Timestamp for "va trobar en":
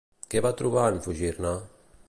0.45-0.99